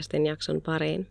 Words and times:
podcastin 0.00 0.26
jakson 0.26 0.62
pariin. 0.62 1.06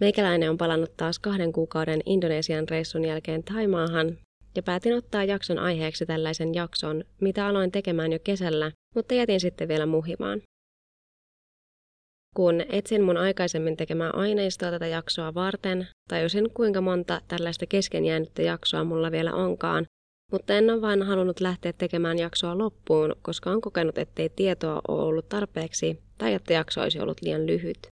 Meikäläinen 0.00 0.50
on 0.50 0.58
palannut 0.58 0.96
taas 0.96 1.18
kahden 1.18 1.52
kuukauden 1.52 2.00
Indonesian 2.06 2.68
reissun 2.68 3.04
jälkeen 3.04 3.44
Taimaahan 3.44 4.18
ja 4.56 4.62
päätin 4.62 4.96
ottaa 4.96 5.24
jakson 5.24 5.58
aiheeksi 5.58 6.06
tällaisen 6.06 6.54
jakson, 6.54 7.04
mitä 7.20 7.46
aloin 7.46 7.72
tekemään 7.72 8.12
jo 8.12 8.18
kesällä, 8.24 8.72
mutta 8.94 9.14
jätin 9.14 9.40
sitten 9.40 9.68
vielä 9.68 9.86
muhimaan. 9.86 10.42
Kun 12.36 12.60
etsin 12.68 13.02
mun 13.02 13.16
aikaisemmin 13.16 13.76
tekemää 13.76 14.10
aineistoa 14.10 14.70
tätä 14.70 14.86
jaksoa 14.86 15.34
varten, 15.34 15.88
tajusin 16.08 16.50
kuinka 16.54 16.80
monta 16.80 17.20
tällaista 17.28 17.66
kesken 17.66 18.04
jäänyttä 18.04 18.42
jaksoa 18.42 18.84
mulla 18.84 19.10
vielä 19.10 19.32
onkaan, 19.32 19.86
mutta 20.32 20.54
en 20.54 20.70
ole 20.70 20.80
vain 20.80 21.02
halunnut 21.02 21.40
lähteä 21.40 21.72
tekemään 21.72 22.18
jaksoa 22.18 22.58
loppuun, 22.58 23.16
koska 23.22 23.50
on 23.50 23.60
kokenut, 23.60 23.98
ettei 23.98 24.28
tietoa 24.28 24.80
ole 24.88 25.02
ollut 25.02 25.28
tarpeeksi 25.28 26.02
tai 26.18 26.34
että 26.34 26.52
jakso 26.52 26.80
olisi 26.80 27.00
ollut 27.00 27.22
liian 27.22 27.46
lyhyt. 27.46 27.86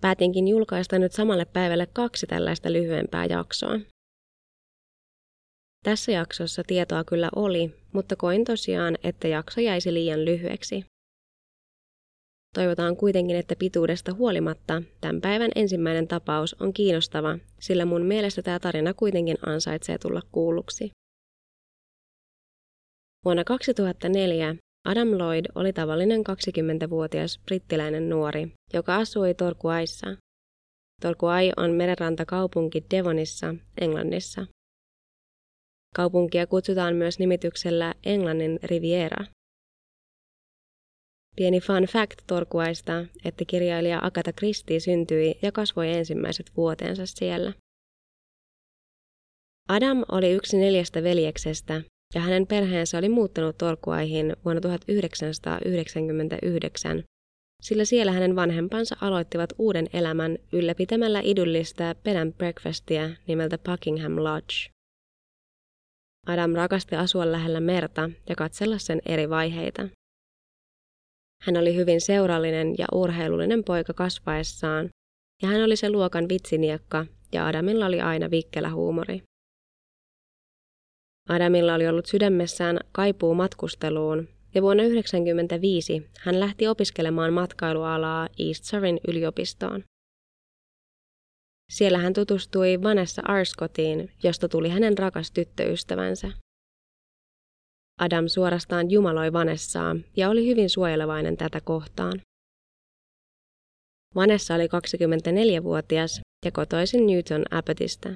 Päätinkin 0.00 0.48
julkaista 0.48 0.98
nyt 0.98 1.12
samalle 1.12 1.44
päivälle 1.44 1.86
kaksi 1.92 2.26
tällaista 2.26 2.72
lyhyempää 2.72 3.24
jaksoa. 3.24 3.80
Tässä 5.84 6.12
jaksossa 6.12 6.62
tietoa 6.66 7.04
kyllä 7.04 7.28
oli, 7.36 7.74
mutta 7.92 8.16
koin 8.16 8.44
tosiaan, 8.44 8.98
että 9.04 9.28
jakso 9.28 9.60
jäisi 9.60 9.94
liian 9.94 10.24
lyhyeksi. 10.24 10.84
Toivotaan 12.58 12.96
kuitenkin, 12.96 13.36
että 13.36 13.56
pituudesta 13.58 14.14
huolimatta 14.14 14.82
tämän 15.00 15.20
päivän 15.20 15.50
ensimmäinen 15.54 16.08
tapaus 16.08 16.56
on 16.60 16.72
kiinnostava, 16.72 17.38
sillä 17.60 17.84
mun 17.84 18.02
mielestä 18.02 18.42
tämä 18.42 18.58
tarina 18.58 18.94
kuitenkin 18.94 19.36
ansaitsee 19.46 19.98
tulla 19.98 20.20
kuulluksi. 20.32 20.90
Vuonna 23.24 23.44
2004 23.44 24.56
Adam 24.84 25.08
Lloyd 25.08 25.44
oli 25.54 25.72
tavallinen 25.72 26.20
20-vuotias 26.20 27.40
brittiläinen 27.44 28.08
nuori, 28.08 28.52
joka 28.72 28.96
asui 28.96 29.34
Torquayssa. 29.34 30.06
Torquay 31.02 31.50
on 31.56 31.70
merenrantakaupunki 31.70 32.84
Devonissa, 32.90 33.54
Englannissa. 33.80 34.46
Kaupunkia 35.94 36.46
kutsutaan 36.46 36.96
myös 36.96 37.18
nimityksellä 37.18 37.94
Englannin 38.06 38.58
Riviera. 38.62 39.24
Pieni 41.38 41.60
fun 41.60 41.84
fact 41.84 42.18
Torkuaista, 42.26 43.04
että 43.24 43.44
kirjailija 43.44 44.00
Agatha 44.02 44.32
Christie 44.32 44.80
syntyi 44.80 45.38
ja 45.42 45.52
kasvoi 45.52 45.92
ensimmäiset 45.92 46.50
vuotensa 46.56 47.06
siellä. 47.06 47.52
Adam 49.68 50.04
oli 50.12 50.30
yksi 50.30 50.56
neljästä 50.56 51.02
veljeksestä 51.02 51.82
ja 52.14 52.20
hänen 52.20 52.46
perheensä 52.46 52.98
oli 52.98 53.08
muuttanut 53.08 53.58
Torkuaihin 53.58 54.36
vuonna 54.44 54.60
1999, 54.60 57.04
sillä 57.62 57.84
siellä 57.84 58.12
hänen 58.12 58.36
vanhempansa 58.36 58.96
aloittivat 59.00 59.52
uuden 59.58 59.86
elämän 59.92 60.38
ylläpitämällä 60.52 61.20
idyllistä 61.20 61.94
bed 62.04 62.16
and 62.16 62.32
breakfastia 62.32 63.10
nimeltä 63.26 63.58
Buckingham 63.58 64.16
Lodge. 64.16 64.54
Adam 66.26 66.52
rakasti 66.52 66.96
asua 66.96 67.32
lähellä 67.32 67.60
merta 67.60 68.10
ja 68.28 68.36
katsella 68.36 68.78
sen 68.78 69.02
eri 69.06 69.30
vaiheita. 69.30 69.88
Hän 71.42 71.56
oli 71.56 71.76
hyvin 71.76 72.00
seurallinen 72.00 72.74
ja 72.78 72.86
urheilullinen 72.92 73.64
poika 73.64 73.94
kasvaessaan, 73.94 74.88
ja 75.42 75.48
hän 75.48 75.64
oli 75.64 75.76
se 75.76 75.90
luokan 75.90 76.28
vitsiniekka, 76.28 77.06
ja 77.32 77.46
Adamilla 77.46 77.86
oli 77.86 78.00
aina 78.00 78.30
vikkelä 78.30 78.70
huumori. 78.70 79.22
Adamilla 81.28 81.74
oli 81.74 81.88
ollut 81.88 82.06
sydämessään 82.06 82.78
kaipuu 82.92 83.34
matkusteluun, 83.34 84.28
ja 84.54 84.62
vuonna 84.62 84.82
1995 84.82 86.10
hän 86.20 86.40
lähti 86.40 86.66
opiskelemaan 86.66 87.32
matkailualaa 87.32 88.28
East 88.38 88.64
Surreyn 88.64 89.00
yliopistoon. 89.08 89.84
Siellä 91.72 91.98
hän 91.98 92.12
tutustui 92.12 92.82
Vanessa 92.82 93.22
Arscottiin, 93.24 94.10
josta 94.22 94.48
tuli 94.48 94.68
hänen 94.68 94.98
rakas 94.98 95.30
tyttöystävänsä. 95.30 96.30
Adam 97.98 98.28
suorastaan 98.28 98.90
jumaloi 98.90 99.32
Vanessaa 99.32 99.96
ja 100.16 100.30
oli 100.30 100.46
hyvin 100.46 100.70
suojelevainen 100.70 101.36
tätä 101.36 101.60
kohtaan. 101.60 102.20
Vanessa 104.14 104.54
oli 104.54 104.66
24-vuotias 104.66 106.20
ja 106.44 106.52
kotoisin 106.52 107.06
Newton 107.06 107.44
Abbotista. 107.50 108.08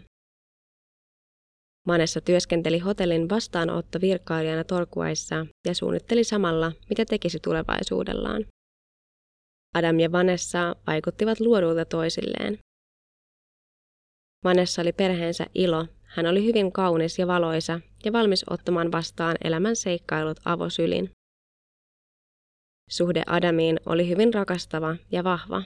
Vanessa 1.87 2.21
työskenteli 2.21 2.79
hotellin 2.79 3.29
vastaanotto 3.29 4.01
virkailijana 4.01 4.65
Torkuaissa 4.65 5.47
ja 5.67 5.75
suunnitteli 5.75 6.25
samalla, 6.25 6.73
mitä 6.89 7.05
tekisi 7.05 7.39
tulevaisuudellaan. 7.41 8.47
Adam 9.75 10.01
ja 10.01 10.13
Vanessa 10.13 10.77
vaikuttivat 10.87 11.41
luodulta 11.41 11.85
toisilleen. 11.85 12.59
Vanessa 14.45 14.83
oli 14.83 14.93
perheensä 14.93 15.47
ilo 15.55 15.87
hän 16.13 16.27
oli 16.27 16.45
hyvin 16.45 16.73
kaunis 16.73 17.19
ja 17.19 17.27
valoisa 17.27 17.81
ja 18.05 18.13
valmis 18.13 18.45
ottamaan 18.51 18.93
vastaan 18.93 19.37
elämän 19.45 19.77
seikkailut 19.77 20.41
avosylin. 20.45 21.11
Suhde 22.91 23.23
Adamiin 23.27 23.81
oli 23.87 24.09
hyvin 24.09 24.35
rakastava 24.35 24.97
ja 25.13 25.25
vahva. 25.25 25.63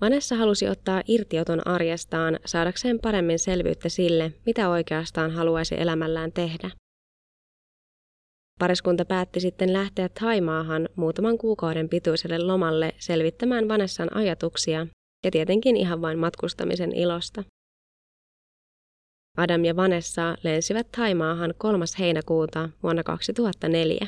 Vanessa 0.00 0.36
halusi 0.36 0.68
ottaa 0.68 1.02
irtioton 1.08 1.66
arjestaan 1.66 2.38
saadakseen 2.44 2.98
paremmin 3.00 3.38
selvyyttä 3.38 3.88
sille, 3.88 4.32
mitä 4.46 4.68
oikeastaan 4.68 5.30
haluaisi 5.30 5.74
elämällään 5.78 6.32
tehdä. 6.32 6.70
Pariskunta 8.58 9.04
päätti 9.04 9.40
sitten 9.40 9.72
lähteä 9.72 10.08
Taimaahan 10.08 10.88
muutaman 10.96 11.38
kuukauden 11.38 11.88
pituiselle 11.88 12.38
lomalle 12.38 12.94
selvittämään 12.98 13.68
Vanessan 13.68 14.16
ajatuksia 14.16 14.86
ja 15.24 15.30
tietenkin 15.30 15.76
ihan 15.76 16.02
vain 16.02 16.18
matkustamisen 16.18 16.92
ilosta. 16.92 17.44
Adam 19.36 19.64
ja 19.64 19.76
Vanessa 19.76 20.36
lensivät 20.42 20.92
Taimaahan 20.92 21.54
3. 21.58 21.84
heinäkuuta 21.98 22.68
vuonna 22.82 23.02
2004. 23.02 24.06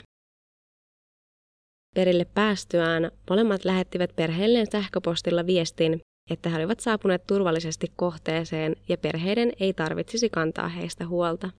Perille 1.95 2.27
päästyään 2.35 3.11
molemmat 3.31 3.65
lähettivät 3.65 4.17
perheelleen 4.17 4.67
sähköpostilla 4.73 5.47
viestin, 5.47 6.01
että 6.31 6.49
he 6.49 6.57
olivat 6.57 6.81
saapuneet 6.81 7.27
turvallisesti 7.27 7.93
kohteeseen 7.97 8.77
ja 8.89 8.99
perheiden 8.99 9.53
ei 9.61 9.73
tarvitsisi 9.73 10.31
kantaa 10.31 10.69
heistä 10.69 11.07
huolta. 11.07 11.51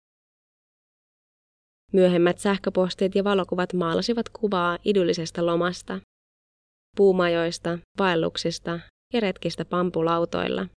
Myöhemmät 1.93 2.39
sähköpostit 2.39 3.15
ja 3.15 3.23
valokuvat 3.23 3.73
maalasivat 3.73 4.29
kuvaa 4.29 4.77
idyllisestä 4.85 5.45
lomasta, 5.45 5.99
puumajoista, 6.97 7.79
vaelluksista 7.99 8.79
ja 9.13 9.19
retkistä 9.19 9.65
pampulautoilla– 9.65 10.67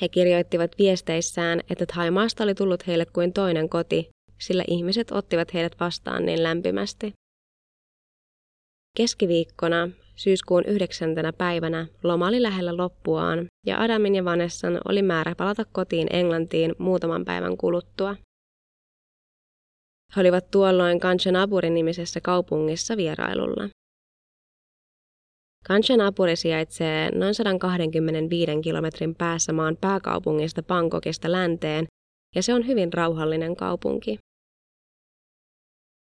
he 0.00 0.08
kirjoittivat 0.08 0.70
viesteissään, 0.78 1.60
että 1.70 1.86
Thaimaasta 1.86 2.44
oli 2.44 2.54
tullut 2.54 2.86
heille 2.86 3.06
kuin 3.06 3.32
toinen 3.32 3.68
koti, 3.68 4.08
sillä 4.40 4.64
ihmiset 4.68 5.10
ottivat 5.10 5.54
heidät 5.54 5.80
vastaan 5.80 6.26
niin 6.26 6.42
lämpimästi. 6.42 7.12
Keskiviikkona, 8.96 9.88
syyskuun 10.16 10.64
yhdeksäntenä 10.64 11.32
päivänä, 11.32 11.86
loma 12.02 12.28
oli 12.28 12.42
lähellä 12.42 12.76
loppuaan 12.76 13.46
ja 13.66 13.80
Adamin 13.80 14.14
ja 14.14 14.24
Vanessan 14.24 14.80
oli 14.88 15.02
määrä 15.02 15.34
palata 15.34 15.64
kotiin 15.72 16.06
Englantiin 16.10 16.74
muutaman 16.78 17.24
päivän 17.24 17.56
kuluttua. 17.56 18.16
He 20.16 20.20
olivat 20.20 20.50
tuolloin 20.50 21.00
Kanchanaburi 21.00 21.70
nimisessä 21.70 22.20
kaupungissa 22.20 22.96
vierailulla. 22.96 23.68
Kanchanapuri 25.70 26.36
sijaitsee 26.36 27.10
noin 27.18 27.34
125 27.34 28.52
kilometrin 28.62 29.14
päässä 29.14 29.52
maan 29.52 29.76
pääkaupungista 29.80 30.62
Bangkokista 30.62 31.32
länteen 31.32 31.86
ja 32.36 32.42
se 32.42 32.54
on 32.54 32.66
hyvin 32.66 32.92
rauhallinen 32.92 33.56
kaupunki. 33.56 34.18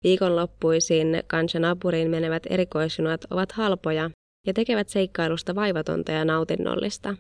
Viikonloppuisin 0.05 1.07
Kanchanapuriin 1.27 2.11
menevät 2.11 2.43
erikoisjunat 2.51 3.21
ovat 3.31 3.53
halpoja 3.53 4.11
ja 4.47 4.55
tekevät 4.55 4.89
seikkailusta 4.89 5.55
vaivatonta 5.55 6.13
ja 6.13 6.25
nautinnollista. 6.25 7.17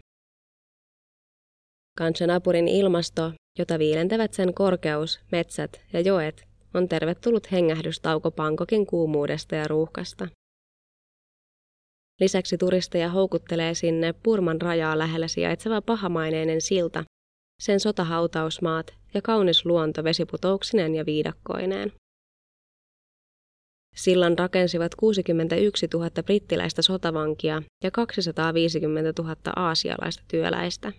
Kanchanapurin 1.99 2.69
ilmasto, 2.69 3.33
jota 3.59 3.79
viilentävät 3.79 4.33
sen 4.33 4.55
korkeus, 4.55 5.21
metsät 5.33 5.81
ja 5.93 6.01
joet, 6.01 6.49
on 6.75 6.89
tervetullut 6.89 7.53
hengähdystauko 7.53 8.31
Bangkokin 8.31 8.87
kuumuudesta 8.87 9.55
ja 9.55 9.69
ruuhkasta. 9.69 10.29
Lisäksi 12.21 12.59
turisteja 12.59 13.09
houkuttelee 13.09 13.75
sinne 13.75 14.15
Purman 14.23 14.61
rajaa 14.61 14.99
lähellä 14.99 15.29
sijaitseva 15.29 15.83
pahamaineinen 15.83 16.61
silta, 16.61 17.05
sen 17.63 17.81
sotahautausmaat 17.81 18.95
ja 19.15 19.23
kaunis 19.23 19.67
luonto 19.67 20.05
vesiputouksineen 20.05 20.95
ja 20.95 21.07
viidakkoineen. 21.07 21.93
Sillan 23.97 24.39
rakensivat 24.39 24.95
61 24.95 25.89
000 25.95 26.11
brittiläistä 26.25 26.83
sotavankia 26.83 27.63
ja 27.85 27.91
250 27.91 29.23
000 29.23 29.37
aasialaista 29.57 30.25
työläistä. 30.29 30.93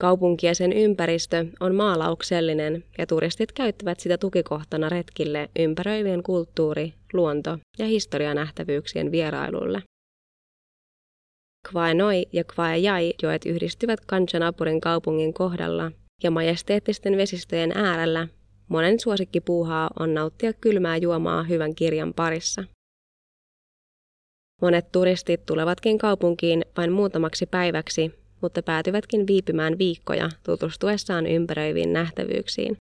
Kaupunki 0.00 0.46
ja 0.46 0.54
sen 0.54 0.72
ympäristö 0.72 1.46
on 1.60 1.74
maalauksellinen 1.74 2.84
ja 2.98 3.06
turistit 3.06 3.52
käyttävät 3.52 4.00
sitä 4.00 4.18
tukikohtana 4.18 4.88
retkille 4.88 5.50
ympäröivien 5.58 6.22
kulttuuri, 6.22 6.94
luonto 7.12 7.58
ja 7.78 7.86
historianähtävyyksien 7.86 9.12
vierailulle. 9.12 9.82
Kvaenoi 11.70 12.26
ja 12.32 12.44
Kvaejai 12.44 13.14
joet 13.22 13.46
yhdistyvät 13.46 14.00
Kanchanapurin 14.06 14.80
kaupungin 14.80 15.34
kohdalla 15.34 15.92
ja 16.22 16.30
majesteettisten 16.30 17.16
vesistöjen 17.16 17.72
äärellä 17.74 18.28
monen 18.68 19.00
suosikkipuuhaa 19.00 19.90
on 19.98 20.14
nauttia 20.14 20.52
kylmää 20.52 20.96
juomaa 20.96 21.42
hyvän 21.42 21.74
kirjan 21.74 22.14
parissa. 22.14 22.64
Monet 24.62 24.92
turistit 24.92 25.46
tulevatkin 25.46 25.98
kaupunkiin 25.98 26.64
vain 26.76 26.92
muutamaksi 26.92 27.46
päiväksi, 27.46 28.19
mutta 28.42 28.62
päätyvätkin 28.62 29.26
viipymään 29.26 29.78
viikkoja 29.78 30.28
tutustuessaan 30.42 31.26
ympäröiviin 31.26 31.92
nähtävyyksiin. 31.92 32.76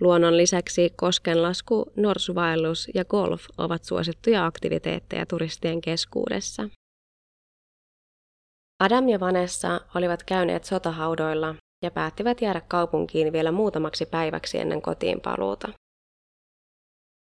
Luonnon 0.00 0.36
lisäksi 0.36 0.90
koskenlasku, 0.96 1.92
norsuvaellus 1.96 2.88
ja 2.94 3.04
golf 3.04 3.44
ovat 3.58 3.84
suosittuja 3.84 4.46
aktiviteetteja 4.46 5.26
turistien 5.26 5.80
keskuudessa. 5.80 6.68
Adam 8.80 9.08
ja 9.08 9.20
Vanessa 9.20 9.80
olivat 9.94 10.22
käyneet 10.22 10.64
sotahaudoilla 10.64 11.54
ja 11.84 11.90
päättivät 11.90 12.40
jäädä 12.40 12.60
kaupunkiin 12.60 13.32
vielä 13.32 13.52
muutamaksi 13.52 14.06
päiväksi 14.06 14.58
ennen 14.58 14.82
kotiin 14.82 15.20
paluuta. 15.20 15.68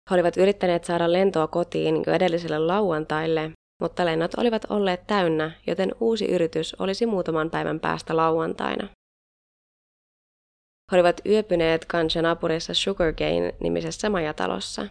He 0.10 0.16
olivat 0.16 0.38
yrittäneet 0.38 0.84
saada 0.84 1.12
lentoa 1.12 1.48
kotiin 1.48 1.96
jo 2.08 2.14
edelliselle 2.14 2.60
lauantaille, 2.60 3.52
mutta 3.82 4.06
lennot 4.06 4.36
olivat 4.36 4.66
olleet 4.70 5.08
täynnä, 5.08 5.52
joten 5.68 5.96
uusi 6.00 6.26
yritys 6.26 6.76
olisi 6.80 7.06
muutaman 7.06 7.50
päivän 7.50 7.80
päästä 7.80 8.18
lauantaina. 8.18 8.88
He 10.92 10.98
olivat 10.98 11.22
yöpyneet 11.26 11.86
Kanchanapurissa 11.86 12.74
Sugarcane-nimisessä 12.74 14.10
majatalossa. 14.10 14.88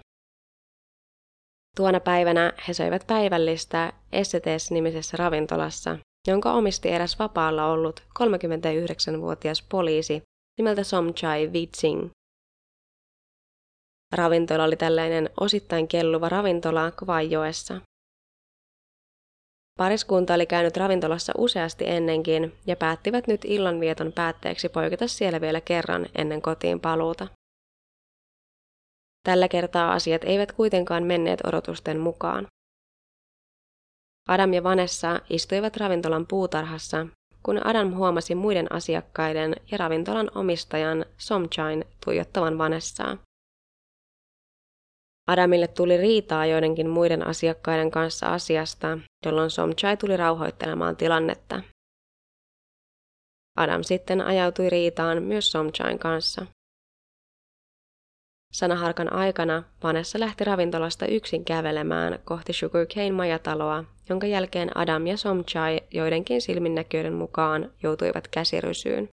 Tuona 1.77 2.01
päivänä 2.01 2.53
he 2.69 2.75
söivät 2.75 3.07
päivällistä 3.07 3.93
Essetes-nimisessä 4.13 5.17
ravintolassa, 5.17 5.99
jonka 6.29 6.53
omisti 6.53 6.89
eräs 6.89 7.19
vapaalla 7.19 7.67
ollut 7.67 8.01
39-vuotias 8.01 9.63
poliisi 9.63 10.23
nimeltä 10.59 10.85
Somchai 10.85 11.53
Vitsing. 11.53 12.11
Ravintola 14.13 14.65
oli 14.65 14.77
tällainen 14.77 15.31
osittain 15.41 15.89
kelluva 15.89 16.29
ravintola 16.29 16.91
Kvajoessa. 16.91 17.81
Pariskunta 19.77 20.35
oli 20.35 20.47
käynyt 20.47 20.77
ravintolassa 20.77 21.33
useasti 21.39 21.89
ennenkin 21.89 22.55
ja 22.67 22.77
päättivät 22.77 23.27
nyt 23.27 23.41
illanvieton 23.45 24.13
päätteeksi 24.13 24.69
poiketa 24.69 25.09
siellä 25.09 25.41
vielä 25.41 25.61
kerran 25.61 26.07
ennen 26.15 26.43
kotiin 26.43 26.81
paluuta. 26.81 27.27
Tällä 29.23 29.49
kertaa 29.49 29.93
asiat 29.93 30.25
eivät 30.25 30.53
kuitenkaan 30.53 31.05
menneet 31.05 31.41
odotusten 31.47 32.01
mukaan. 32.01 32.47
Adam 34.29 34.53
ja 34.53 34.63
Vanessa 34.63 35.21
istuivat 35.31 35.77
ravintolan 35.77 36.27
puutarhassa, 36.27 37.07
kun 37.43 37.67
Adam 37.67 37.95
huomasi 37.95 38.35
muiden 38.35 38.73
asiakkaiden 38.73 39.57
ja 39.71 39.79
ravintolan 39.79 40.31
omistajan 40.35 41.05
Somchain 41.19 41.85
tuijottavan 42.05 42.59
Vanessaa. 42.59 43.17
Adamille 45.27 45.69
tuli 45.69 45.97
riitaa 45.97 46.47
joidenkin 46.47 46.89
muiden 46.89 47.27
asiakkaiden 47.27 47.91
kanssa 47.91 48.27
asiasta, 48.27 48.99
jolloin 49.27 49.51
Somchai 49.51 49.97
tuli 49.97 50.17
rauhoittelemaan 50.17 50.97
tilannetta. 50.97 51.63
Adam 53.57 53.83
sitten 53.83 54.21
ajautui 54.21 54.71
riitaan 54.71 55.23
myös 55.23 55.51
Somchain 55.51 55.99
kanssa. 55.99 56.47
Sanaharkan 58.53 59.13
aikana 59.13 59.63
Vanessa 59.83 60.21
lähti 60.21 60.45
ravintolasta 60.45 61.07
yksin 61.07 61.45
kävelemään 61.45 62.19
kohti 62.25 62.53
Sugarcane 62.53 63.13
majataloa, 63.13 63.85
jonka 64.09 64.27
jälkeen 64.27 64.77
Adam 64.77 65.07
ja 65.07 65.17
Somchai 65.17 65.81
joidenkin 65.91 66.43
silminnäköiden 66.43 67.13
mukaan 67.13 67.73
joutuivat 67.83 68.29
käsirysyyn. 68.29 69.09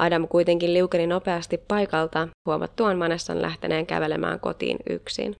Adam 0.00 0.28
kuitenkin 0.28 0.74
liukeni 0.74 1.06
nopeasti 1.06 1.58
paikalta 1.58 2.28
huomattuaan 2.46 2.98
Manessan 2.98 3.42
lähteneen 3.42 3.86
kävelemään 3.86 4.40
kotiin 4.40 4.78
yksin. 4.90 5.34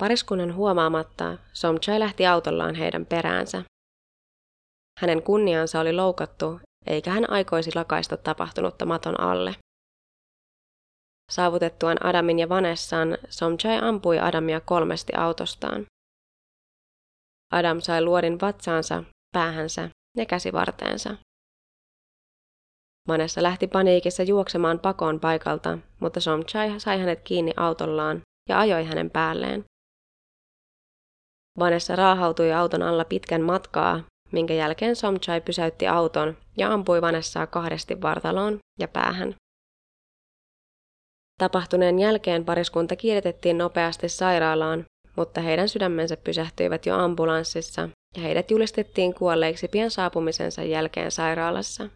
Pariskunnan 0.00 0.54
huomaamatta 0.54 1.38
Somchai 1.52 2.00
lähti 2.00 2.26
autollaan 2.26 2.74
heidän 2.74 3.06
peräänsä. 3.06 3.62
Hänen 5.00 5.22
kunniansa 5.22 5.80
oli 5.80 5.92
loukattu, 5.92 6.60
eikä 6.86 7.10
hän 7.10 7.30
aikoisi 7.30 7.70
lakaista 7.74 8.16
tapahtunutta 8.16 8.86
maton 8.86 9.20
alle. 9.20 9.54
Saavutettuaan 11.32 12.06
Adamin 12.06 12.38
ja 12.38 12.48
Vanessan, 12.48 13.18
Somchai 13.28 13.78
ampui 13.82 14.18
Adamia 14.18 14.60
kolmesti 14.60 15.12
autostaan. 15.16 15.86
Adam 17.52 17.80
sai 17.80 18.04
luodin 18.04 18.40
vatsaansa, 18.40 19.04
päähänsä 19.32 19.90
ja 20.16 20.26
käsivarteensa. 20.26 21.25
Manessa 23.06 23.42
lähti 23.42 23.66
paniikissa 23.66 24.22
juoksemaan 24.22 24.78
pakoon 24.78 25.20
paikalta, 25.20 25.78
mutta 26.00 26.20
Somchai 26.20 26.80
sai 26.80 26.98
hänet 27.00 27.20
kiinni 27.20 27.52
autollaan 27.56 28.20
ja 28.48 28.58
ajoi 28.58 28.84
hänen 28.84 29.10
päälleen. 29.10 29.64
Vanessa 31.58 31.96
raahautui 31.96 32.52
auton 32.52 32.82
alla 32.82 33.04
pitkän 33.04 33.42
matkaa, 33.42 34.02
minkä 34.32 34.54
jälkeen 34.54 34.96
Somchai 34.96 35.40
pysäytti 35.40 35.88
auton 35.88 36.36
ja 36.56 36.72
ampui 36.72 37.02
Vanessaa 37.02 37.46
kahdesti 37.46 38.00
vartaloon 38.02 38.58
ja 38.80 38.88
päähän. 38.88 39.34
Tapahtuneen 41.38 41.98
jälkeen 41.98 42.44
pariskunta 42.44 42.96
kiiretettiin 42.96 43.58
nopeasti 43.58 44.08
sairaalaan, 44.08 44.84
mutta 45.16 45.40
heidän 45.40 45.68
sydämensä 45.68 46.16
pysähtyivät 46.16 46.86
jo 46.86 46.96
ambulanssissa 46.98 47.88
ja 48.16 48.22
heidät 48.22 48.50
julistettiin 48.50 49.14
kuolleiksi 49.14 49.68
pian 49.68 49.90
saapumisensa 49.90 50.62
jälkeen 50.62 51.10
sairaalassa. 51.10 51.88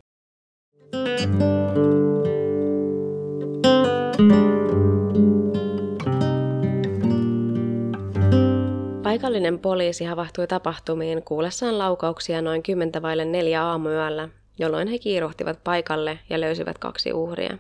Paikallinen 9.03 9.59
poliisi 9.59 10.05
havahtui 10.05 10.47
tapahtumiin 10.47 11.23
kuullessaan 11.23 11.79
laukauksia 11.79 12.43
noin 12.43 12.63
kymmentä 12.63 13.03
vaille 13.03 13.25
neljä 13.25 13.65
aamuyöllä, 13.65 14.29
jolloin 14.59 14.89
he 14.89 14.99
kiiruhtivat 14.99 15.65
paikalle 15.65 16.19
ja 16.31 16.41
löysivät 16.41 16.79
kaksi 16.79 17.13
uhria. 17.13 17.57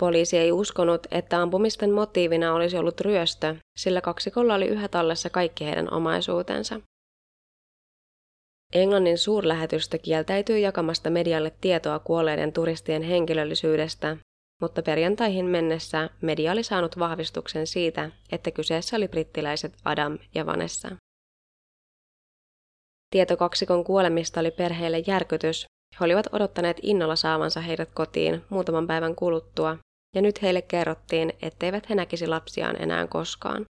Poliisi 0.00 0.38
ei 0.38 0.52
uskonut, 0.52 1.06
että 1.10 1.42
ampumisten 1.42 1.92
motiivina 1.92 2.54
olisi 2.54 2.76
ollut 2.76 3.00
ryöstö, 3.00 3.54
sillä 3.78 4.00
kaksikolla 4.00 4.54
oli 4.54 4.66
yhä 4.66 4.88
tallessa 4.88 5.30
kaikki 5.30 5.64
heidän 5.64 5.92
omaisuutensa. 5.92 6.80
Englannin 8.74 9.18
suurlähetystö 9.18 9.98
kieltäytyi 9.98 10.62
jakamasta 10.62 11.10
medialle 11.10 11.52
tietoa 11.60 11.98
kuolleiden 11.98 12.52
turistien 12.52 13.02
henkilöllisyydestä, 13.02 14.16
mutta 14.60 14.82
perjantaihin 14.82 15.46
mennessä 15.46 16.10
media 16.20 16.52
oli 16.52 16.62
saanut 16.62 16.98
vahvistuksen 16.98 17.66
siitä, 17.66 18.10
että 18.32 18.50
kyseessä 18.50 18.96
oli 18.96 19.08
brittiläiset 19.08 19.72
Adam 19.84 20.18
ja 20.34 20.46
Vanessa. 20.46 20.96
Tieto 23.10 23.36
kaksikon 23.36 23.84
kuolemista 23.84 24.40
oli 24.40 24.50
perheelle 24.50 24.98
järkytys. 25.06 25.66
He 26.00 26.04
olivat 26.04 26.26
odottaneet 26.32 26.76
innolla 26.82 27.16
saavansa 27.16 27.60
heidät 27.60 27.90
kotiin 27.94 28.42
muutaman 28.48 28.86
päivän 28.86 29.14
kuluttua, 29.14 29.76
ja 30.14 30.22
nyt 30.22 30.42
heille 30.42 30.62
kerrottiin, 30.62 31.32
etteivät 31.42 31.90
he 31.90 31.94
näkisi 31.94 32.26
lapsiaan 32.26 32.82
enää 32.82 33.06
koskaan. 33.06 33.64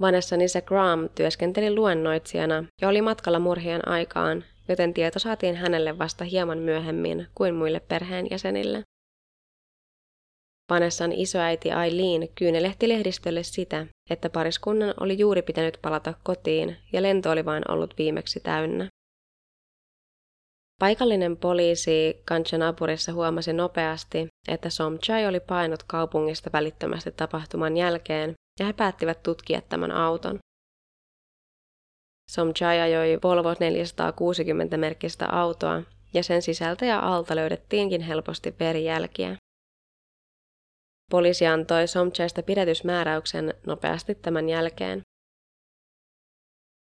Vanessa 0.00 0.36
Nisa 0.36 0.60
Graham 0.60 1.08
työskenteli 1.14 1.74
luennoitsijana 1.74 2.64
ja 2.80 2.88
oli 2.88 3.02
matkalla 3.02 3.38
murhien 3.38 3.88
aikaan, 3.88 4.44
joten 4.68 4.94
tieto 4.94 5.18
saatiin 5.18 5.56
hänelle 5.56 5.98
vasta 5.98 6.24
hieman 6.24 6.58
myöhemmin 6.58 7.26
kuin 7.34 7.54
muille 7.54 7.80
perheenjäsenille. 7.80 8.82
Vanessan 10.70 11.12
isoäiti 11.12 11.72
Aileen 11.72 12.28
kyynelehti 12.34 12.88
lehdistölle 12.88 13.42
sitä, 13.42 13.86
että 14.10 14.30
pariskunnan 14.30 14.94
oli 15.00 15.18
juuri 15.18 15.42
pitänyt 15.42 15.78
palata 15.82 16.14
kotiin 16.22 16.76
ja 16.92 17.02
lento 17.02 17.30
oli 17.30 17.44
vain 17.44 17.70
ollut 17.70 17.94
viimeksi 17.98 18.40
täynnä. 18.40 18.88
Paikallinen 20.82 21.36
poliisi 21.36 22.22
Kanchanapurissa 22.24 23.12
huomasi 23.12 23.52
nopeasti, 23.52 24.26
että 24.48 24.70
Somchai 24.70 25.26
oli 25.26 25.40
painut 25.40 25.82
kaupungista 25.82 26.50
välittömästi 26.52 27.12
tapahtuman 27.12 27.76
jälkeen 27.76 28.34
ja 28.60 28.66
he 28.66 28.72
päättivät 28.72 29.22
tutkia 29.22 29.60
tämän 29.60 29.90
auton. 29.90 30.38
Somchai 32.30 32.80
ajoi 32.80 33.18
Volvo 33.22 33.54
460 33.60 34.76
merkkistä 34.76 35.26
autoa 35.28 35.82
ja 36.14 36.22
sen 36.22 36.42
sisältä 36.42 36.86
ja 36.86 36.98
alta 36.98 37.36
löydettiinkin 37.36 38.00
helposti 38.00 38.54
verijälkiä. 38.60 39.36
Poliisi 41.10 41.46
antoi 41.46 41.88
Somchaista 41.88 42.42
pidätysmääräyksen 42.42 43.54
nopeasti 43.66 44.14
tämän 44.14 44.48
jälkeen. 44.48 45.00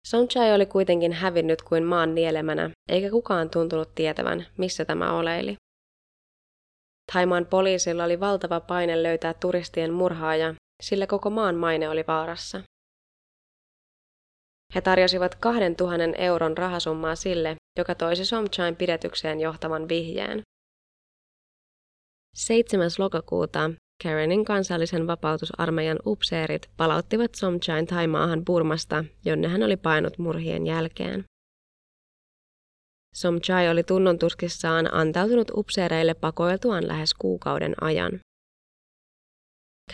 Somchai 0.07 0.55
oli 0.55 0.67
kuitenkin 0.67 1.13
hävinnyt 1.13 1.63
kuin 1.63 1.85
maan 1.85 2.15
nielemänä, 2.15 2.71
eikä 2.89 3.11
kukaan 3.11 3.51
tuntunut 3.51 3.95
tietävän, 3.95 4.47
missä 4.59 4.85
tämä 4.85 5.13
oleili. 5.13 5.57
Taimaan 7.13 7.47
poliisilla 7.47 8.05
oli 8.05 8.21
valtava 8.21 8.61
paine 8.61 9.03
löytää 9.03 9.35
turistien 9.35 9.93
murhaaja, 9.93 10.55
sillä 10.83 11.07
koko 11.07 11.31
maan 11.31 11.57
maine 11.57 11.89
oli 11.89 12.05
vaarassa. 12.09 12.61
He 14.75 14.81
tarjosivat 14.81 15.35
2000 15.35 16.05
euron 16.19 16.59
rahasummaa 16.59 17.15
sille, 17.15 17.57
joka 17.79 17.95
toisi 17.95 18.25
Somchain 18.25 18.77
pidetykseen 18.77 19.41
johtavan 19.41 19.89
vihjeen. 19.89 20.43
7. 22.37 22.91
lokakuuta 22.99 23.71
Karenin 24.05 24.45
kansallisen 24.45 25.07
vapautusarmeijan 25.07 25.99
upseerit 26.07 26.71
palauttivat 26.77 27.35
Somchain 27.35 27.87
Taimaahan 27.87 28.45
Burmasta, 28.45 29.05
jonne 29.25 29.49
hän 29.49 29.63
oli 29.63 29.77
painut 29.77 30.19
murhien 30.19 30.67
jälkeen. 30.67 31.25
Somchai 33.15 33.69
oli 33.69 33.83
tunnontuskissaan 33.83 34.95
antautunut 34.95 35.51
upseereille 35.57 36.15
pakoiltuaan 36.15 36.89
lähes 36.89 37.15
kuukauden 37.15 37.75
ajan. 37.81 38.21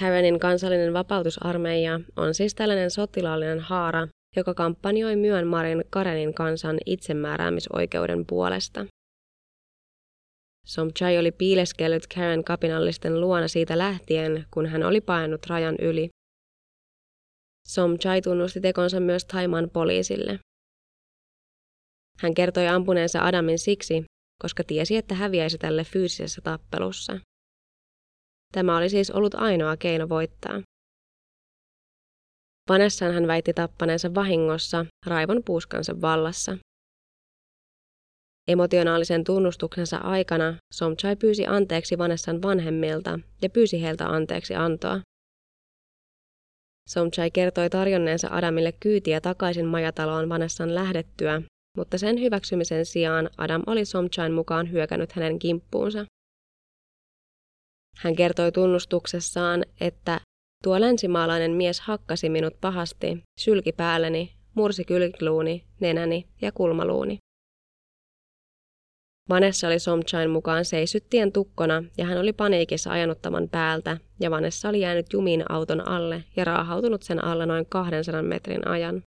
Karenin 0.00 0.38
kansallinen 0.38 0.92
vapautusarmeija 0.92 2.00
on 2.16 2.34
siis 2.34 2.54
tällainen 2.54 2.90
sotilaallinen 2.90 3.60
haara, 3.60 4.08
joka 4.36 4.54
kampanjoi 4.54 5.16
Myanmarin 5.16 5.84
Karenin 5.90 6.34
kansan 6.34 6.78
itsemääräämisoikeuden 6.86 8.26
puolesta. 8.26 8.86
Somchai 10.66 11.18
oli 11.18 11.32
piileskellyt 11.32 12.06
Karen 12.14 12.44
kapinallisten 12.44 13.20
luona 13.20 13.48
siitä 13.48 13.78
lähtien, 13.78 14.46
kun 14.50 14.66
hän 14.66 14.82
oli 14.82 15.00
painut 15.00 15.46
rajan 15.46 15.76
yli. 15.80 16.08
Somchai 17.68 18.22
tunnusti 18.22 18.60
tekonsa 18.60 19.00
myös 19.00 19.24
Taiman 19.24 19.70
poliisille. 19.72 20.38
Hän 22.18 22.34
kertoi 22.34 22.68
ampuneensa 22.68 23.22
Adamin 23.22 23.58
siksi, 23.58 24.04
koska 24.42 24.64
tiesi, 24.64 24.96
että 24.96 25.14
häviäisi 25.14 25.58
tälle 25.58 25.84
fyysisessä 25.84 26.40
tappelussa. 26.40 27.18
Tämä 28.52 28.76
oli 28.76 28.88
siis 28.88 29.10
ollut 29.10 29.34
ainoa 29.34 29.76
keino 29.76 30.08
voittaa. 30.08 30.62
Vanessaan 32.68 33.14
hän 33.14 33.26
väitti 33.26 33.52
tappaneensa 33.54 34.14
vahingossa 34.14 34.86
raivon 35.06 35.42
puuskansa 35.44 36.00
vallassa. 36.00 36.56
Emotionaalisen 38.50 39.24
tunnustuksensa 39.24 39.96
aikana 39.96 40.54
Somchai 40.72 41.16
pyysi 41.16 41.46
anteeksi 41.46 41.98
Vanessan 41.98 42.42
vanhemmilta 42.42 43.18
ja 43.42 43.50
pyysi 43.50 43.82
heiltä 43.82 44.06
anteeksi 44.06 44.54
antoa. 44.54 45.00
Somchai 46.88 47.30
kertoi 47.30 47.70
tarjonneensa 47.70 48.28
Adamille 48.30 48.72
kyytiä 48.72 49.20
takaisin 49.20 49.66
majataloon 49.66 50.28
Vanessan 50.28 50.74
lähdettyä, 50.74 51.42
mutta 51.76 51.98
sen 51.98 52.20
hyväksymisen 52.20 52.86
sijaan 52.86 53.30
Adam 53.38 53.62
oli 53.66 53.84
Somchain 53.84 54.32
mukaan 54.32 54.70
hyökännyt 54.70 55.12
hänen 55.12 55.38
kimppuunsa. 55.38 56.04
Hän 57.96 58.16
kertoi 58.16 58.52
tunnustuksessaan, 58.52 59.64
että 59.80 60.20
tuo 60.64 60.80
länsimaalainen 60.80 61.50
mies 61.50 61.80
hakkasi 61.80 62.28
minut 62.28 62.60
pahasti, 62.60 63.22
sylki 63.40 63.72
päälleni, 63.72 64.32
mursi 64.54 64.84
kylkiluuni, 64.84 65.64
nenäni 65.80 66.26
ja 66.42 66.52
kulmaluuni. 66.52 67.18
Vanessa 69.30 69.66
oli 69.66 69.78
Somchain 69.78 70.30
mukaan 70.30 70.64
seisyttien 70.64 71.32
tukkona 71.32 71.84
ja 71.98 72.04
hän 72.04 72.18
oli 72.18 72.32
paniikissa 72.32 72.90
ajanuttaman 72.90 73.48
päältä 73.48 73.96
ja 74.20 74.30
Vanessa 74.30 74.68
oli 74.68 74.80
jäänyt 74.80 75.12
jumiin 75.12 75.52
auton 75.52 75.88
alle 75.88 76.24
ja 76.36 76.44
raahautunut 76.44 77.02
sen 77.02 77.24
alla 77.24 77.46
noin 77.46 77.66
200 77.66 78.22
metrin 78.22 78.68
ajan. 78.68 79.02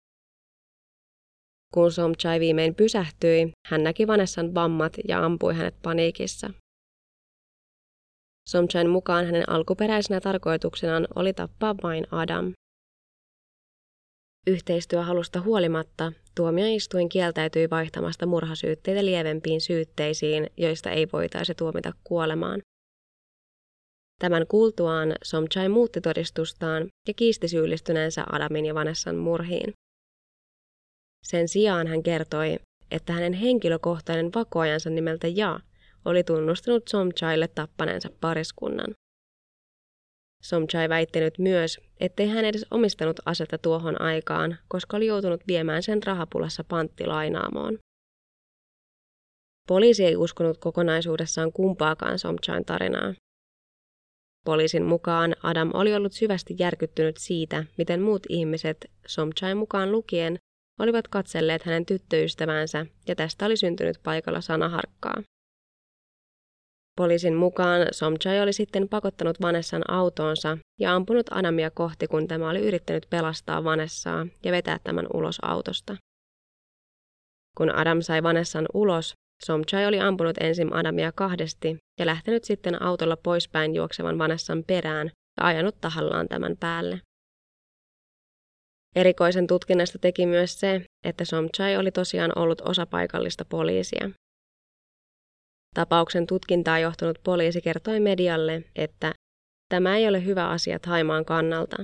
Kun 1.74 1.92
Somchai 1.92 2.40
viimein 2.40 2.74
pysähtyi, 2.74 3.52
hän 3.66 3.82
näki 3.82 4.06
Vanessan 4.06 4.54
vammat 4.54 4.92
ja 5.08 5.24
ampui 5.24 5.54
hänet 5.54 5.74
paniikissa. 5.82 6.50
Somchain 8.48 8.88
mukaan 8.88 9.26
hänen 9.26 9.48
alkuperäisenä 9.48 10.20
tarkoituksenaan 10.20 11.08
oli 11.14 11.32
tappaa 11.32 11.74
vain 11.82 12.06
Adam. 12.10 12.52
Yhteistyöhalusta 14.48 15.40
huolimatta 15.40 16.12
tuomioistuin 16.34 17.08
kieltäytyi 17.08 17.70
vaihtamasta 17.70 18.26
murhasyytteitä 18.26 19.04
lievempiin 19.04 19.60
syytteisiin, 19.60 20.50
joista 20.56 20.90
ei 20.90 21.08
voitaisi 21.12 21.54
tuomita 21.54 21.92
kuolemaan. 22.04 22.60
Tämän 24.20 24.46
kuultuaan 24.46 25.14
Somchai 25.24 25.68
muutti 25.68 26.00
todistustaan 26.00 26.86
ja 27.08 27.14
kiisti 27.14 27.48
syyllistyneensä 27.48 28.24
Adamin 28.32 28.66
ja 28.66 28.74
Vanessan 28.74 29.16
murhiin. 29.16 29.72
Sen 31.26 31.48
sijaan 31.48 31.86
hän 31.86 32.02
kertoi, 32.02 32.58
että 32.90 33.12
hänen 33.12 33.32
henkilökohtainen 33.32 34.30
vakoajansa 34.34 34.90
nimeltä 34.90 35.28
Ja 35.28 35.60
oli 36.04 36.24
tunnustanut 36.24 36.88
Somchaille 36.88 37.48
tappaneensa 37.48 38.08
pariskunnan. 38.20 38.94
Somchai 40.42 40.88
väitti 40.88 41.20
nyt 41.20 41.38
myös, 41.38 41.80
ettei 42.00 42.26
hän 42.28 42.44
edes 42.44 42.66
omistanut 42.70 43.20
asetta 43.26 43.58
tuohon 43.58 44.00
aikaan, 44.00 44.58
koska 44.68 44.96
oli 44.96 45.06
joutunut 45.06 45.40
viemään 45.46 45.82
sen 45.82 46.02
rahapulassa 46.02 46.64
panttilainaamoon. 46.64 47.78
Poliisi 49.68 50.04
ei 50.04 50.16
uskonut 50.16 50.58
kokonaisuudessaan 50.58 51.52
kumpaakaan 51.52 52.18
Somchain 52.18 52.64
tarinaa. 52.64 53.14
Poliisin 54.44 54.84
mukaan 54.84 55.36
Adam 55.42 55.70
oli 55.74 55.94
ollut 55.94 56.12
syvästi 56.12 56.54
järkyttynyt 56.58 57.16
siitä, 57.16 57.64
miten 57.78 58.02
muut 58.02 58.22
ihmiset, 58.28 58.90
Somchain 59.06 59.56
mukaan 59.56 59.92
lukien, 59.92 60.38
olivat 60.80 61.08
katselleet 61.08 61.62
hänen 61.62 61.86
tyttöystävänsä 61.86 62.86
ja 63.08 63.16
tästä 63.16 63.46
oli 63.46 63.56
syntynyt 63.56 63.96
paikalla 64.02 64.40
sanaharkkaa. 64.40 65.22
Poliisin 66.98 67.34
mukaan 67.34 67.86
Somchai 67.92 68.40
oli 68.40 68.52
sitten 68.52 68.88
pakottanut 68.88 69.40
Vanessan 69.40 69.90
autoonsa 69.90 70.58
ja 70.80 70.94
ampunut 70.94 71.26
Adamia 71.30 71.70
kohti, 71.70 72.06
kun 72.06 72.28
tämä 72.28 72.50
oli 72.50 72.60
yrittänyt 72.60 73.06
pelastaa 73.10 73.64
Vanessaa 73.64 74.26
ja 74.44 74.52
vetää 74.52 74.78
tämän 74.84 75.06
ulos 75.14 75.38
autosta. 75.42 75.96
Kun 77.56 77.70
Adam 77.70 78.02
sai 78.02 78.22
Vanessan 78.22 78.66
ulos, 78.74 79.14
Somchai 79.44 79.86
oli 79.86 80.00
ampunut 80.00 80.36
ensin 80.40 80.74
Adamia 80.74 81.12
kahdesti 81.12 81.76
ja 82.00 82.06
lähtenyt 82.06 82.44
sitten 82.44 82.82
autolla 82.82 83.16
poispäin 83.16 83.74
juoksevan 83.74 84.18
Vanessan 84.18 84.64
perään 84.64 85.10
ja 85.40 85.46
ajanut 85.46 85.80
tahallaan 85.80 86.28
tämän 86.28 86.56
päälle. 86.60 87.00
Erikoisen 88.96 89.46
tutkinnasta 89.46 89.98
teki 89.98 90.26
myös 90.26 90.60
se, 90.60 90.84
että 91.04 91.24
Somchai 91.24 91.76
oli 91.76 91.90
tosiaan 91.90 92.38
ollut 92.38 92.60
osa 92.60 92.86
paikallista 92.86 93.44
poliisia. 93.44 94.10
Tapauksen 95.74 96.26
tutkintaa 96.26 96.78
johtanut 96.78 97.18
poliisi 97.24 97.60
kertoi 97.60 98.00
medialle, 98.00 98.64
että 98.76 99.12
tämä 99.68 99.96
ei 99.96 100.08
ole 100.08 100.24
hyvä 100.24 100.48
asia 100.48 100.78
Taimaan 100.78 101.24
kannalta. 101.24 101.76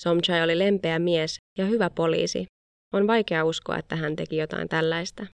Somchai 0.00 0.42
oli 0.42 0.58
lempeä 0.58 0.98
mies 0.98 1.36
ja 1.58 1.64
hyvä 1.64 1.90
poliisi. 1.90 2.46
On 2.94 3.06
vaikea 3.06 3.44
uskoa, 3.44 3.78
että 3.78 3.96
hän 3.96 4.16
teki 4.16 4.36
jotain 4.36 4.68
tällaista. 4.68 5.26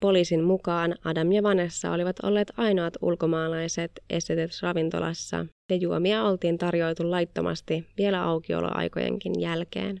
Poliisin 0.00 0.44
mukaan 0.44 0.94
Adam 1.04 1.32
ja 1.32 1.42
Vanessa 1.42 1.90
olivat 1.90 2.16
olleet 2.22 2.52
ainoat 2.56 2.94
ulkomaalaiset 3.02 3.90
estetyssä 4.10 4.66
ravintolassa 4.66 5.46
ja 5.70 5.76
juomia 5.76 6.24
oltiin 6.24 6.58
tarjoitu 6.58 7.10
laittomasti 7.10 7.86
vielä 7.98 8.22
aukioloaikojenkin 8.22 9.40
jälkeen. 9.40 10.00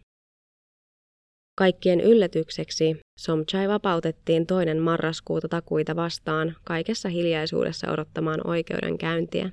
Kaikkien 1.58 2.00
yllätykseksi 2.00 3.00
Somchai 3.18 3.68
vapautettiin 3.68 4.46
toinen 4.46 4.82
marraskuuta 4.82 5.48
takuita 5.48 5.96
vastaan 5.96 6.56
kaikessa 6.64 7.08
hiljaisuudessa 7.08 7.92
odottamaan 7.92 8.46
oikeudenkäyntiä. 8.46 9.50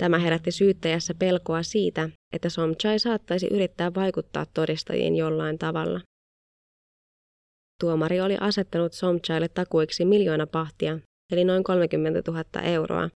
Tämä 0.00 0.18
herätti 0.18 0.50
syyttäjässä 0.52 1.14
pelkoa 1.14 1.62
siitä, 1.62 2.10
että 2.32 2.48
Somchai 2.48 2.98
saattaisi 2.98 3.46
yrittää 3.46 3.94
vaikuttaa 3.94 4.46
todistajiin 4.54 5.16
jollain 5.16 5.58
tavalla. 5.58 6.00
Tuomari 7.80 8.20
oli 8.20 8.36
asettanut 8.40 8.92
Somchaille 8.92 9.48
takuiksi 9.48 10.04
miljoona 10.04 10.46
pahtia, 10.46 10.98
eli 11.32 11.44
noin 11.44 11.64
30 11.64 12.30
000 12.30 12.44
euroa. 12.62 13.10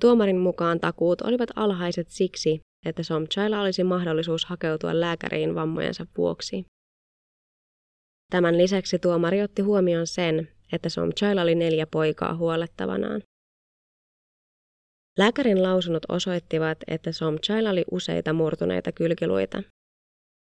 Tuomarin 0.00 0.38
mukaan 0.38 0.80
takuut 0.80 1.20
olivat 1.20 1.50
alhaiset 1.56 2.08
siksi, 2.08 2.60
että 2.84 3.02
Somchailla 3.02 3.60
olisi 3.60 3.84
mahdollisuus 3.84 4.44
hakeutua 4.44 5.00
lääkäriin 5.00 5.54
vammojensa 5.54 6.06
vuoksi. 6.18 6.66
Tämän 8.30 8.58
lisäksi 8.58 8.98
tuomari 8.98 9.42
otti 9.42 9.62
huomioon 9.62 10.06
sen, 10.06 10.48
että 10.72 10.88
Somchailla 10.88 11.42
oli 11.42 11.54
neljä 11.54 11.86
poikaa 11.86 12.36
huolettavanaan. 12.36 13.22
Lääkärin 15.18 15.62
lausunnot 15.62 16.02
osoittivat, 16.08 16.78
että 16.86 17.12
Somchailla 17.12 17.70
oli 17.70 17.84
useita 17.90 18.32
murtuneita 18.32 18.92
kylkiluita. 18.92 19.62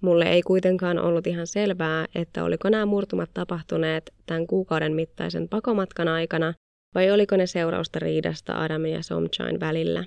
Mulle 0.02 0.24
ei 0.24 0.42
kuitenkaan 0.42 0.98
ollut 0.98 1.26
ihan 1.26 1.46
selvää, 1.46 2.06
että 2.14 2.44
oliko 2.44 2.68
nämä 2.68 2.86
murtumat 2.86 3.30
tapahtuneet 3.34 4.14
tämän 4.26 4.46
kuukauden 4.46 4.92
mittaisen 4.92 5.48
pakomatkan 5.48 6.08
aikana 6.08 6.54
vai 6.94 7.10
oliko 7.10 7.36
ne 7.36 7.46
seurausta 7.46 7.98
riidasta 7.98 8.52
Adamin 8.52 8.92
ja 8.92 9.02
Somchain 9.02 9.60
välillä. 9.60 10.04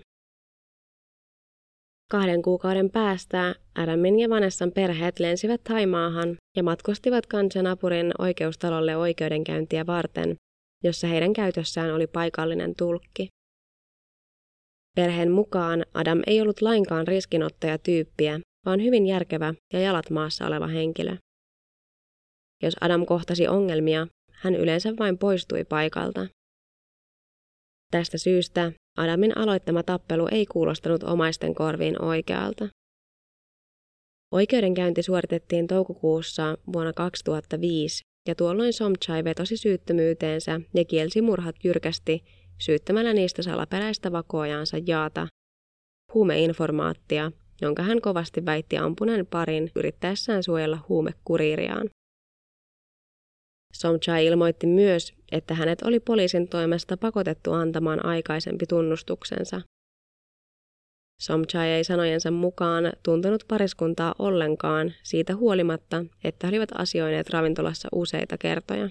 Kahden 2.12 2.42
kuukauden 2.42 2.90
päästä 2.90 3.56
Adamin 3.76 4.20
ja 4.20 4.30
Vanessan 4.30 4.72
perheet 4.72 5.20
lensivät 5.20 5.64
Taimaahan 5.64 6.38
ja 6.58 6.64
matkustivat 6.64 7.26
Kancanapurin 7.26 8.12
oikeustalolle 8.20 8.96
oikeudenkäyntiä 8.98 9.86
varten, 9.86 10.36
jossa 10.84 11.08
heidän 11.08 11.34
käytössään 11.34 11.94
oli 11.94 12.08
paikallinen 12.08 12.76
tulkki. 12.76 13.28
Perheen 14.96 15.32
mukaan 15.32 15.86
Adam 15.94 16.20
ei 16.28 16.42
ollut 16.42 16.62
lainkaan 16.62 17.08
riskinottaja 17.08 17.78
tyyppiä, 17.78 18.40
vaan 18.66 18.84
hyvin 18.84 19.08
järkevä 19.08 19.54
ja 19.74 19.80
jalat 19.80 20.10
maassa 20.10 20.48
oleva 20.48 20.68
henkilö. 20.68 21.18
Jos 22.64 22.74
Adam 22.82 23.06
kohtasi 23.06 23.48
ongelmia, 23.48 24.08
hän 24.32 24.56
yleensä 24.56 24.94
vain 25.00 25.18
poistui 25.18 25.64
paikalta. 25.64 26.28
Tästä 27.92 28.18
syystä 28.18 28.72
Adamin 28.98 29.38
aloittama 29.38 29.84
tappelu 29.84 30.28
ei 30.32 30.46
kuulostanut 30.46 31.04
omaisten 31.04 31.56
korviin 31.56 32.02
oikealta. 32.02 32.68
Oikeudenkäynti 34.32 35.04
suoritettiin 35.04 35.68
toukokuussa 35.68 36.58
vuonna 36.74 36.94
2005 36.94 38.04
ja 38.28 38.36
tuolloin 38.36 38.74
Somchai 38.74 39.24
vetosi 39.24 39.58
syyttömyyteensä 39.58 40.62
ja 40.74 40.86
kielsi 40.86 41.22
murhat 41.22 41.56
jyrkästi 41.64 42.24
syyttämällä 42.58 43.14
niistä 43.14 43.42
salaperäistä 43.42 44.12
vakoajansa 44.12 44.78
jaata 44.88 45.28
huumeinformaattia, 46.14 47.32
jonka 47.62 47.84
hän 47.84 48.02
kovasti 48.02 48.46
väitti 48.46 48.78
ampuneen 48.78 49.26
parin 49.28 49.72
yrittäessään 49.76 50.44
suojella 50.44 50.80
huumekuriiriaan. 50.90 51.90
Somchai 53.74 54.26
ilmoitti 54.26 54.68
myös, 54.68 55.14
että 55.32 55.54
hänet 55.54 55.82
oli 55.82 56.00
poliisin 56.00 56.48
toimesta 56.48 56.98
pakotettu 56.98 57.54
antamaan 57.54 58.06
aikaisempi 58.06 58.66
tunnustuksensa. 58.66 59.62
Somchai 61.22 61.70
ei 61.70 61.84
sanojensa 61.84 62.32
mukaan 62.32 62.94
tuntenut 63.04 63.44
pariskuntaa 63.48 64.16
ollenkaan 64.20 64.94
siitä 65.04 65.36
huolimatta, 65.36 66.06
että 66.24 66.48
olivat 66.48 66.70
asioineet 66.76 67.30
ravintolassa 67.30 67.90
useita 67.92 68.38
kertoja. 68.38 68.90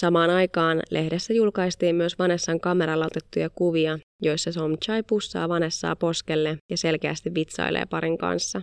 Samaan 0.00 0.30
aikaan 0.30 0.82
lehdessä 0.90 1.32
julkaistiin 1.32 1.96
myös 1.96 2.18
Vanessan 2.18 2.60
kameralla 2.60 3.06
otettuja 3.06 3.50
kuvia, 3.50 3.98
joissa 4.22 4.52
Somchai 4.52 5.02
pussaa 5.02 5.48
Vanessaa 5.48 5.96
poskelle 5.96 6.58
ja 6.70 6.76
selkeästi 6.76 7.34
vitsailee 7.34 7.86
parin 7.90 8.18
kanssa. 8.18 8.62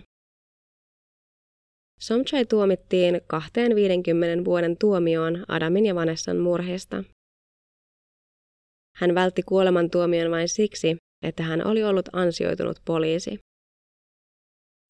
Somchai 2.02 2.44
tuomittiin 2.44 3.20
250 3.26 4.44
vuoden 4.44 4.76
tuomioon 4.76 5.44
Adamin 5.48 5.86
ja 5.86 5.94
Vanessan 5.94 6.38
murhista. 6.38 7.04
Hän 8.96 9.14
vältti 9.14 9.42
kuolemantuomion 9.42 10.30
vain 10.30 10.48
siksi, 10.48 10.96
että 11.22 11.42
hän 11.42 11.66
oli 11.66 11.84
ollut 11.84 12.08
ansioitunut 12.12 12.76
poliisi. 12.84 13.38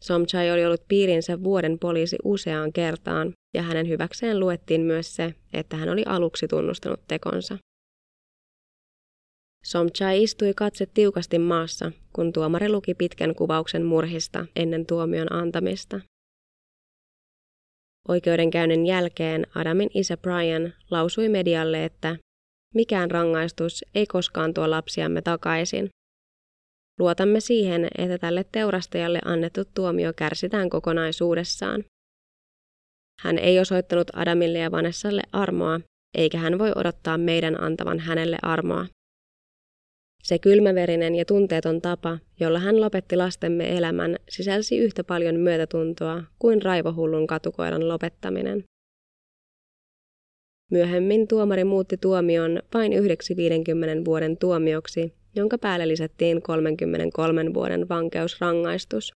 Somchai 0.03 0.51
oli 0.51 0.65
ollut 0.67 0.89
piirinsä 0.89 1.43
vuoden 1.43 1.79
poliisi 1.79 2.17
useaan 2.25 2.73
kertaan, 2.73 3.33
ja 3.55 3.63
hänen 3.63 3.89
hyväkseen 3.89 4.41
luettiin 4.41 4.81
myös 4.81 5.17
se, 5.17 5.35
että 5.53 5.77
hän 5.77 5.89
oli 5.89 6.03
aluksi 6.07 6.49
tunnustanut 6.49 7.01
tekonsa. 7.09 7.59
Somchai 9.65 10.23
istui 10.23 10.55
katse 10.55 10.87
tiukasti 10.87 11.39
maassa, 11.39 11.93
kun 12.13 12.33
tuomari 12.33 12.69
luki 12.69 12.95
pitkän 12.95 13.35
kuvauksen 13.35 13.85
murhista 13.85 14.47
ennen 14.57 14.87
tuomion 14.87 15.33
antamista. 15.33 16.01
Oikeudenkäynnin 18.09 18.87
jälkeen 18.87 19.47
Adamin 19.55 19.91
isä 19.95 20.17
Brian 20.17 20.73
lausui 20.91 21.29
medialle, 21.29 21.85
että 21.85 22.17
mikään 22.75 23.11
rangaistus 23.11 23.85
ei 23.95 24.07
koskaan 24.07 24.55
tuo 24.55 24.71
lapsiamme 24.71 25.23
takaisin. 25.23 25.89
Luotamme 26.99 27.41
siihen, 27.41 27.89
että 27.99 28.19
tälle 28.19 28.45
teurastajalle 28.53 29.19
annettu 29.25 29.61
tuomio 29.75 30.13
kärsitään 30.13 30.71
kokonaisuudessaan. 30.71 31.85
Hän 33.21 33.39
ei 33.39 33.61
osoittanut 33.61 34.11
Adamille 34.15 34.59
ja 34.59 34.71
Vanessalle 34.71 35.23
armoa, 35.33 35.81
eikä 36.15 36.39
hän 36.39 36.59
voi 36.59 36.73
odottaa 36.77 37.19
meidän 37.19 37.63
antavan 37.63 37.99
hänelle 37.99 38.37
armoa. 38.43 38.87
Se 40.23 40.39
kylmäverinen 40.39 41.15
ja 41.15 41.25
tunteeton 41.25 41.81
tapa, 41.81 42.19
jolla 42.41 42.59
hän 42.59 42.81
lopetti 42.81 43.17
lastemme 43.17 43.77
elämän, 43.77 44.17
sisälsi 44.29 44.79
yhtä 44.79 45.05
paljon 45.05 45.35
myötätuntoa 45.41 46.23
kuin 46.39 46.63
raivohullun 46.63 47.27
katukoiran 47.27 47.89
lopettaminen. 47.89 48.65
Myöhemmin 50.71 51.29
tuomari 51.29 51.65
muutti 51.65 51.97
tuomion 51.97 52.63
vain 52.75 52.93
yhdeksi 52.93 53.37
50 53.37 54.05
vuoden 54.05 54.37
tuomioksi, 54.37 55.15
jonka 55.35 55.59
päälle 55.59 55.89
lisättiin 55.89 56.43
33 56.43 57.55
vuoden 57.55 57.89
vankeusrangaistus. 57.89 59.13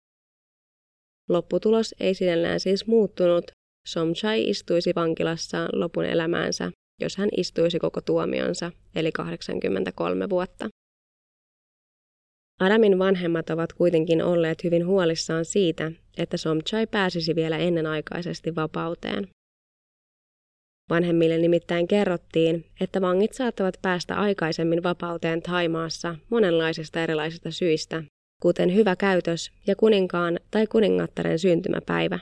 Lopputulos 1.29 1.95
ei 2.01 2.15
sinällään 2.15 2.61
siis 2.61 2.87
muuttunut, 2.87 3.45
Somchai 3.87 4.51
istuisi 4.51 4.93
vankilassa 4.97 5.69
lopun 5.73 6.05
elämäänsä, 6.05 6.73
jos 7.01 7.17
hän 7.17 7.29
istuisi 7.37 7.79
koko 7.79 8.01
tuomionsa, 8.01 8.73
eli 8.95 9.13
83 9.13 10.31
vuotta. 10.31 10.69
Adamin 12.61 12.99
vanhemmat 12.99 13.51
ovat 13.51 13.73
kuitenkin 13.73 14.23
olleet 14.23 14.65
hyvin 14.65 14.87
huolissaan 14.87 15.45
siitä, 15.45 15.93
että 16.19 16.37
Somchai 16.37 16.87
pääsisi 16.87 17.35
vielä 17.35 17.59
ennenaikaisesti 17.59 18.55
vapauteen. 18.55 19.29
Vanhemmille 20.91 21.39
nimittäin 21.39 21.89
kerrottiin, 21.89 22.65
että 22.81 23.01
vangit 23.01 23.33
saattavat 23.33 23.79
päästä 23.83 24.15
aikaisemmin 24.15 24.83
vapauteen 24.83 25.43
Taimaassa 25.43 26.17
monenlaisista 26.31 27.03
erilaisista 27.03 27.51
syistä, 27.51 28.05
kuten 28.43 28.75
hyvä 28.75 28.97
käytös 28.97 29.53
ja 29.67 29.77
kuninkaan 29.77 30.41
tai 30.51 30.67
kuningattaren 30.67 31.39
syntymäpäivä. 31.39 32.19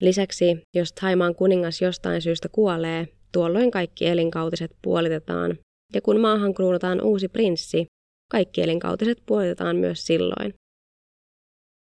Lisäksi, 0.00 0.62
jos 0.74 0.92
Taimaan 0.92 1.34
kuningas 1.34 1.82
jostain 1.82 2.22
syystä 2.22 2.48
kuolee, 2.48 3.08
tuolloin 3.32 3.70
kaikki 3.70 4.06
elinkautiset 4.06 4.70
puolitetaan, 4.82 5.58
ja 5.94 6.00
kun 6.00 6.20
maahan 6.20 6.54
kruunataan 6.54 7.00
uusi 7.00 7.28
prinssi, 7.28 7.86
kaikki 8.32 8.62
elinkautiset 8.62 9.22
puolitetaan 9.26 9.76
myös 9.76 10.06
silloin. 10.06 10.54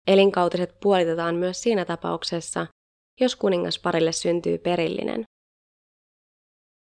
Elinkautiset 0.08 0.80
puolitetaan 0.80 1.36
myös 1.36 1.62
siinä 1.64 1.86
tapauksessa, 1.86 2.68
jos 3.22 3.36
kuningasparille 3.36 4.12
syntyy 4.12 4.58
perillinen. 4.58 5.24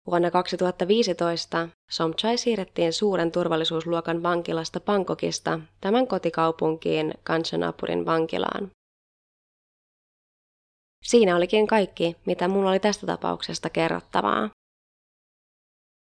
Vuonna 0.07 0.31
2015 0.31 1.69
Somchai 1.91 2.39
siirrettiin 2.39 2.93
suuren 2.93 3.33
turvallisuusluokan 3.33 4.23
vankilasta 4.23 4.81
Bangkokista 4.81 5.61
tämän 5.81 6.07
kotikaupunkiin 6.07 7.15
Kanchanpurin 7.23 8.07
vankilaan. 8.07 8.71
Siinä 11.05 11.37
olikin 11.37 11.67
kaikki, 11.67 12.17
mitä 12.27 12.49
mulla 12.49 12.71
oli 12.71 12.81
tästä 12.81 13.07
tapauksesta 13.07 13.71
kerrottavaa. 13.71 14.51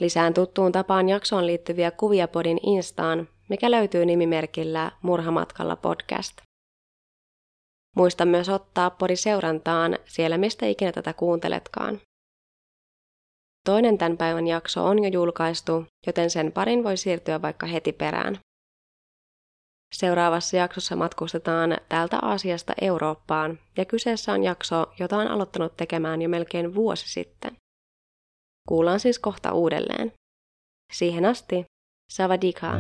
Lisään 0.04 0.34
tuttuun 0.34 0.72
tapaan 0.72 1.10
jaksoon 1.10 1.48
liittyviä 1.48 1.92
kuvia 1.92 2.28
podin 2.28 2.60
Instaan, 2.64 3.28
mikä 3.50 3.72
löytyy 3.72 4.06
nimimerkillä 4.06 4.92
Murhamatkalla 5.02 5.76
podcast. 5.76 6.38
Muista 7.96 8.26
myös 8.26 8.50
ottaa 8.50 8.90
podi 8.90 9.16
seurantaan 9.16 9.98
siellä, 10.06 10.38
mistä 10.38 10.66
ikinä 10.66 10.92
tätä 10.92 11.14
kuunteletkaan. 11.14 12.02
Toinen 13.66 13.98
tämän 13.98 14.18
päivän 14.18 14.48
jakso 14.48 14.86
on 14.86 15.04
jo 15.04 15.10
julkaistu, 15.10 15.86
joten 16.08 16.30
sen 16.30 16.52
parin 16.52 16.84
voi 16.84 16.98
siirtyä 16.98 17.42
vaikka 17.42 17.68
heti 17.68 17.92
perään. 17.92 18.40
Seuraavassa 19.94 20.58
jaksossa 20.58 20.96
matkustetaan 20.96 21.78
täältä 21.90 22.20
Aasiasta 22.22 22.74
Eurooppaan, 22.82 23.60
ja 23.78 23.86
kyseessä 23.86 24.34
on 24.34 24.44
jakso, 24.44 24.86
jota 25.00 25.18
on 25.18 25.28
aloittanut 25.28 25.78
tekemään 25.78 26.22
jo 26.22 26.30
melkein 26.30 26.76
vuosi 26.76 27.10
sitten. 27.10 27.63
Kuullaan 28.68 29.00
siis 29.00 29.20
kohta 29.20 29.54
uudelleen. 29.54 30.12
Siihen 30.94 31.26
asti, 31.26 31.66
savadika! 32.12 32.72